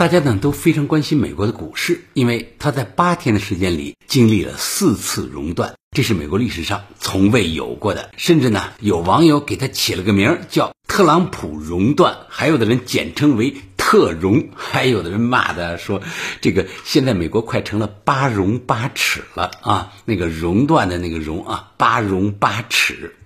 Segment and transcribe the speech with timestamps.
[0.00, 8.10] 大家呢都非常关心美国的股市，因为它在八天的时间里经历了四次熔断，这是美国历史上从未有过的。
[8.16, 16.00] 甚至呢，有网友给它起了个名叫“特朗普熔断”，还有的人简称为“特熔”，还有的人骂的说，
[16.40, 19.92] 这个现在美国快成了八荣八耻了啊！
[20.06, 23.16] 那个熔断的那个熔啊，八荣八耻。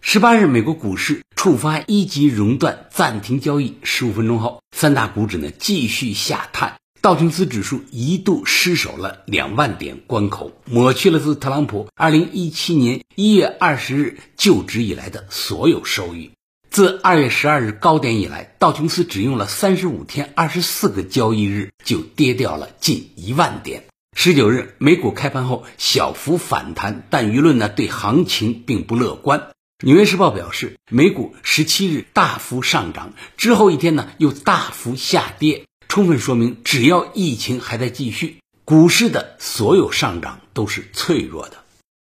[0.00, 3.74] 十八日，美国股市触发一级熔断，暂停交易。
[3.82, 16.30] 十五分钟后，三大股指呢继续下探，道琼斯指数一度失守了两万点关口，抹去了自特朗普二零一七年一月二十日就职以来的所有收益。
[16.70, 23.82] 自二月十二日高点以来，道琼斯只用了三十五天二十四个交易日就跌掉了近一万点。
[24.16, 29.40] 十九日，美股开盘后小幅反弹，但舆论呢对行情并不乐观。
[29.84, 41.64] 《纽约时报》表示，美股十七日大幅上涨，之后一天呢又大幅下跌，充分说明只要疫情还在继续，股市的所有上涨都是脆弱的。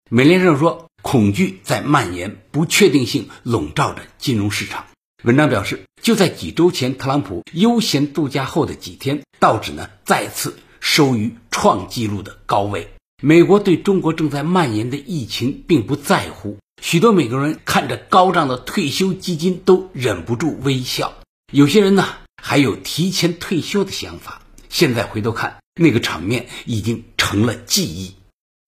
[0.09, 4.87] 美联社说，恐惧在蔓延，不确定性笼罩着金融市场。
[5.25, 12.91] 文章表示，就在几周前，特朗普悠闲度假后的几天，道指呢再次收于创纪录的高位。
[13.27, 16.59] 美国对中国正在蔓延的疫情并不在乎。
[16.83, 21.15] 许多美国人看着高涨的退休基金，都忍不住微笑。
[21.51, 24.43] 有些人呢，还有提前退休的想法。
[24.69, 28.15] 现在回头看，那个场面已经成了记忆。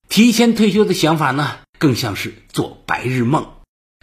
[0.08, 3.46] 提前退休的想法呢，更像是做白日梦。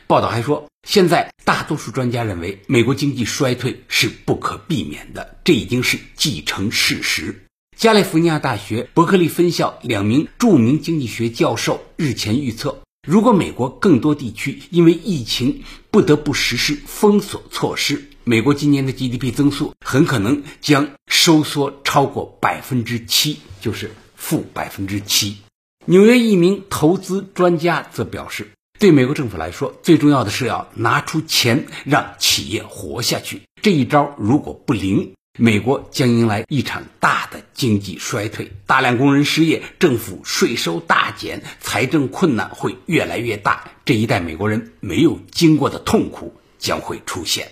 [0.05, 7.47] 报道还说，现在大多数专家认为，美国经济衰退是不可避免的，这已经是既成事实。
[7.83, 12.79] 加利福尼亚大学伯克利分校两名著名经济学教授日前预测。
[13.05, 25.39] 如果美国更多地区因为疫情不得不实施封锁措施，美国今年的 GDP 增速很可能将收缩超过百分之七，就是负百分之七。
[25.83, 28.47] 纽约一名投资专家则表示，
[28.79, 33.41] 对美国政府来说，最重要的是要拿出钱让企业活下去。
[33.61, 43.71] 这一招如果不灵，美国将迎来一场大的经济衰退，大量工人失业，政府税收大减，财政困难会越来越大。
[43.83, 47.51] 这一代美国人没有经过的痛苦将会出现。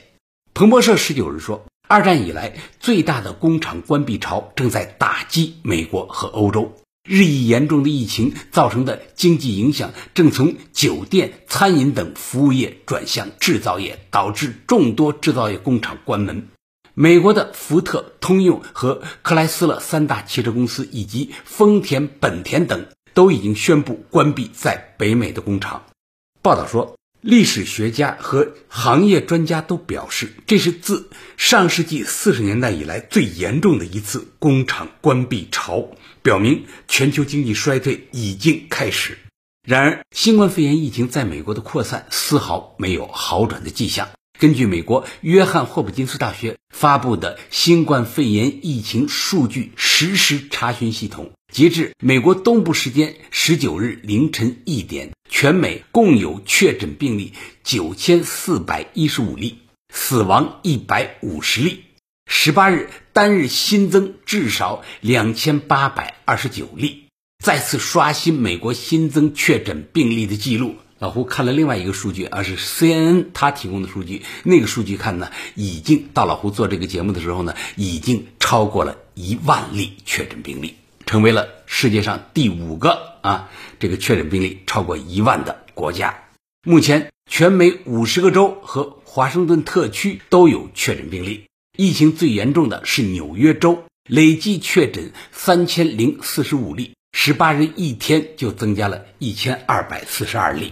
[0.53, 6.77] 彭博社十九日说，二战以来最大的工厂关闭潮正在打击美国和欧洲。
[7.03, 16.47] 日益严重的疫情造成的经济影响正从酒店、餐饮等服务业转向制造业，导致众多制造业工厂关门。
[16.93, 25.85] 美国的福特、通用和克莱斯勒三大汽车公司，以及丰田、本田等，都已经宣布关闭在北美的工厂。
[26.41, 35.87] 报道说，历史学家和行业专家都表示，这是自上世纪四十年代以来最严重的一次工厂关闭潮，
[36.21, 39.17] 表明全球经济衰退已经开始。
[39.63, 44.09] 然而，新冠肺炎疫情在美国的扩散丝毫没有好转的迹象。
[44.41, 59.59] 根据美国约翰霍普金斯大学发布的新冠肺炎疫情数据实时查询系统，截至美国东部时间十九日凌晨一点，全美共有确诊病例九千四百一十五例，
[59.93, 61.83] 死亡一百五十例。
[62.25, 67.03] 十八日单日新增至少两千八百二十九例，
[67.37, 70.77] 再次刷新美国新增确诊病例的记录。
[71.01, 74.21] 老胡看了另外一个数据，而是 CNN 他提供的数据。
[74.43, 80.75] 那个数据看呢，已经到老胡做这个节目的时候呢，已经超过了一万例确诊病例，
[81.07, 86.23] 成为了世界上第五个啊，这个确诊病例超过一万的国家。
[86.63, 91.45] 目前，全美五十个州和华盛顿特区都有确诊病例。
[91.75, 100.71] 疫情最严重的是纽约州，累计确诊三千零四十五例，十八日一天就增加了一千二百四十二例。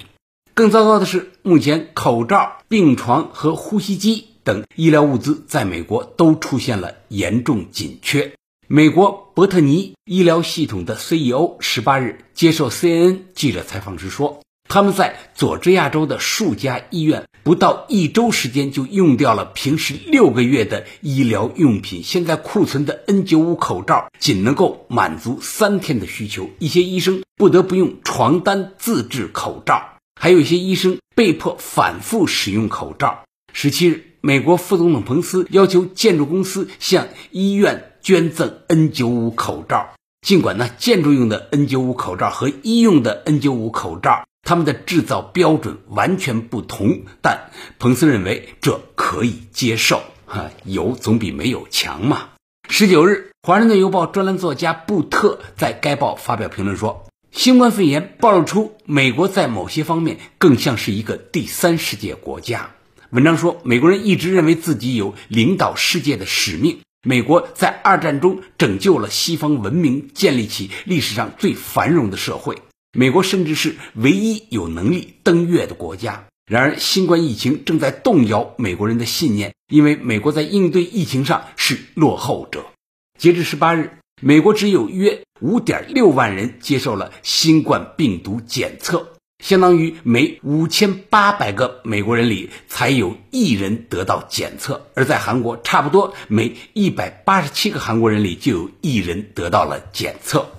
[0.59, 8.33] 更糟糕的是，目前口罩、病床和呼吸机等医疗物资在美国都出现了严重紧缺。
[8.67, 22.03] 美国伯特尼医疗系统的 CEO 十八日接受 CNN 记者采访时说，他们在佐治亚州的数家医院不到一周时间就用掉了平时六个月的医疗用品。
[22.03, 29.95] 现在库存的 N95 口罩仅能够满足三天的需求，一些医生不得不用床单自制口罩。
[30.21, 33.23] 还有一些医生被迫反复使用口罩。
[33.53, 39.91] 十七日，美国副总统彭斯要求建筑公司向医院捐赠 N95 口罩。
[40.21, 47.49] 尽管呢，建筑用的 N95 口罩和医用的 N95 口罩，它们的制造标准完全不同，但
[47.79, 50.01] 彭斯认为这可以接受。
[50.25, 52.27] 哈，有总比没有强嘛。
[52.67, 62.71] 十九日，《华盛顿邮报》专栏作家布特在该报发表评论说：“新冠肺炎暴露出美国在某些方面更像是一个第三世界国家。”
[63.11, 66.79] 文章说，美国人一直认为自己有领导世界的使命。
[67.01, 72.57] 美国在二战中拯救了西方文明，建立起历史上最繁荣的社会。
[72.91, 76.25] 美国甚至是唯一有能力登月的国家。
[76.45, 82.65] 然而，新冠疫情正在动摇美国人的信念，因为美国在应对疫情上是落后者。
[83.17, 100.49] 截至十八日，美国只有约五点六万人接受了新冠病毒检测，相当于每五千八百个美国人里才有一人得到检测；而在韩国，差不多每一百八十七个韩国人里就有一人得到了检测。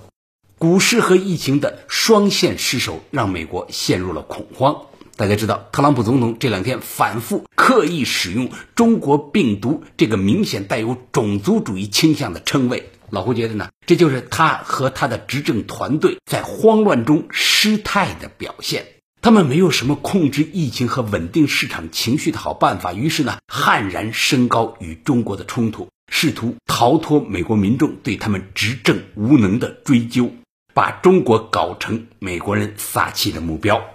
[0.57, 4.87] 股市和疫情的双线失守，让美国陷入了恐慌。
[5.17, 12.89] 大家知道，特朗普总统这两天反复刻意使用“中国病毒”这个明显带有种族主义倾向的称谓。
[13.11, 18.85] 老胡觉得呢，这就是他和他的执政团队在慌乱中失态的表现。
[19.21, 30.31] 他们没有什么控制疫情和稳定市场情绪的好办法，于是呢，悍然升高与中国的冲突，试图逃脱美国民众对他们执政无能的追究，
[30.73, 33.93] 把中国搞成美国人撒气的目标。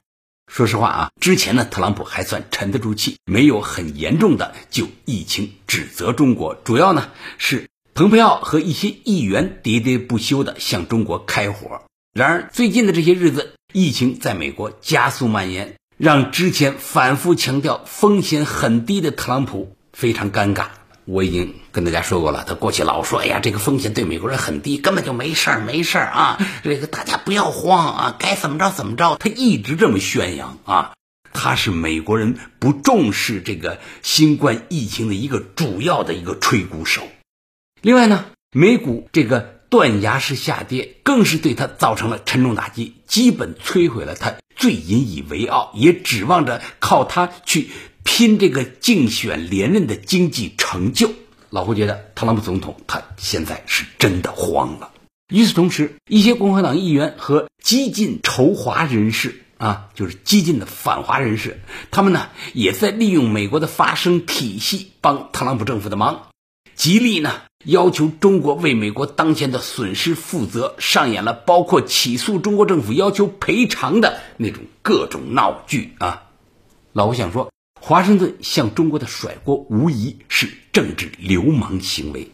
[0.53, 6.55] 说实话啊，之前呢，特朗普还算沉得住气，没有很严重的就疫情指责中国。
[6.55, 7.67] 主要呢是
[7.97, 11.81] 蓬佩奥和一些议员喋喋不休地向中国开火。
[12.13, 20.67] 然而最近的这些日子，疫情在美国加速蔓延，让之前反复强调风险很低的特朗普非常尴尬。
[21.07, 26.39] 我已经跟大家说过了，他过去老说：“哎呀，这个风险对美国人很低，根本就没事儿，没事儿啊！
[26.63, 30.93] 这个大家不要慌啊，该怎么着怎么着。”他一直这么宣扬啊，
[31.33, 37.09] 他是美国人不重视这个新冠疫情的一个主要的一个吹鼓手。
[37.87, 47.71] 另外呢，美股这个断崖式下跌，更是对他造成了沉重打击，基本摧毁了他最引以为傲，也指望着靠他去。
[48.03, 51.13] 拼这个竞选连任的经济成就，
[51.49, 54.91] 老胡觉得特朗普总统他现在是真的慌了。
[55.33, 61.61] 与此同时，一些共和党议员和激进仇华人士啊，就是激进的反华人士，
[61.93, 66.31] 他们呢也在利用美国的发声体系帮特朗普政府的忙，
[66.75, 76.25] 极力呢要求中国为美国当前的损失负责，上演了包括起诉中国政府、要求赔偿的那种各种闹剧啊。
[76.93, 77.51] 老胡想说。
[77.79, 82.33] 华盛顿向中国的甩锅，无疑是政治流氓行为。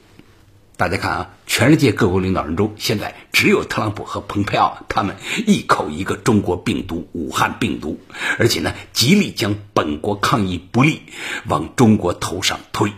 [0.78, 5.16] 大家看啊，全世界各国领导人中，现在只有特朗普和蓬佩奥，他们
[5.46, 8.00] 一口一个中国病毒、武汉病毒，
[8.38, 11.02] 而且呢，极力将本国抗疫不利
[11.46, 12.90] 往中国头上推。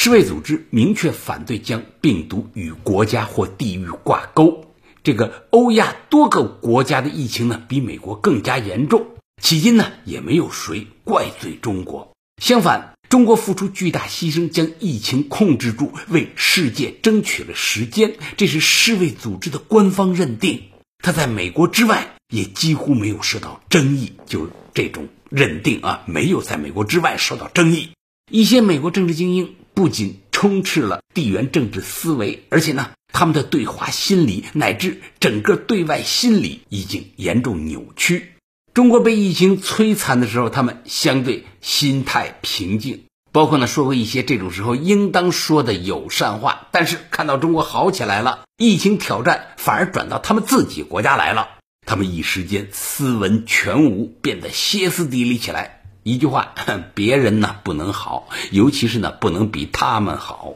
[0.00, 4.64] 世卫组织明确反对将病毒与国家或地域挂钩。
[5.02, 9.08] 这个欧亚多个国家的疫情呢，比美国更加严重。
[9.42, 12.12] 迄今呢，也没有谁怪罪中国。
[12.40, 20.62] 相反，中国付出巨大牺牲，将疫情控制住，为世界争取了时间，这是世卫组织的官方认定。
[21.02, 27.88] 他在美国之外也几乎没有受到争议，就这种认定啊，没有在美国之外受到争议。
[28.30, 38.32] 一些美国政治精英不仅充斥了地缘政治思维，而且呢，他们的对华心理乃至整个对外心理已经严重扭曲。
[38.74, 46.66] 中国被疫情摧残的时候，他们相对心态平静，包括呢说过一些这种时候应当说的友善话。
[46.72, 51.50] 但是看到中国好起来了，疫情挑战反而转到他们自己国家来了，
[51.86, 55.77] 他们一时间斯文全无，变得歇斯底里起来。
[56.08, 56.54] 一句话，
[56.94, 60.54] 别人呢不能好，尤其是呢不能比他们好。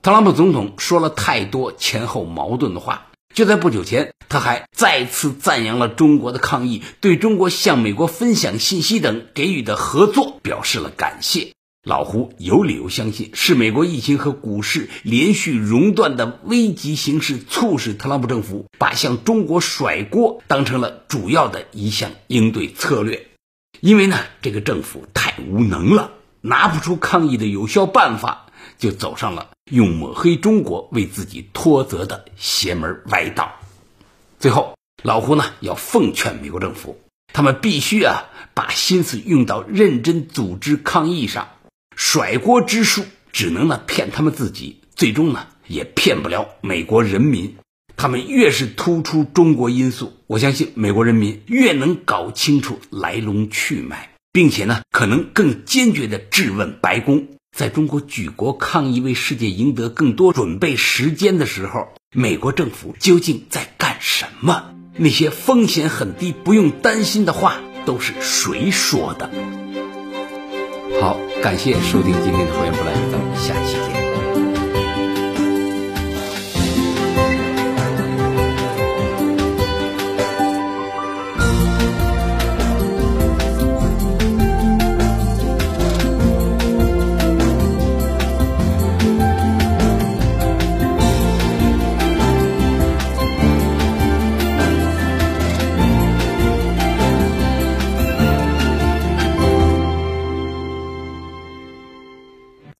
[0.00, 3.08] 特朗普总统说了太多前后矛盾的话。
[3.34, 11.54] 就在不久前，他还再次赞扬了中国的抗疫，对中国向美国分享信息等给予的合作表示了感谢。
[11.82, 23.31] 老胡有理由相信，是美国疫情和股市连续熔断的危急形势，促使特朗普政府把向中国甩锅当成了主要的一项应对策略。
[23.82, 28.46] 因为呢，这个政府太无能了，拿不出抗疫的有效办法，
[28.78, 29.48] 就走上了。
[29.72, 33.56] 用抹黑中国为自己脱责的邪门歪道。
[34.38, 37.00] 最后，老胡呢要奉劝美国政府，
[37.32, 41.48] 他们必须啊把心思用到认真组织抗议上，
[41.96, 47.56] 甩锅之术只能呢骗他们自己，最终呢也骗不了美国人民。
[47.96, 57.28] 他们越是突出中国因素，我相信美国人民越能搞清楚来龙去脉，并且呢可能更坚决地质问白宫。
[57.56, 64.70] 在中国举国抗议为世界赢得更多准备时间的时候，美国政府究竟在干什么？
[64.96, 69.30] 那些风险很低、不用担心的话，都是谁说的？
[71.00, 73.91] 好，感谢收听今天的《火焰不来》，咱们下期见。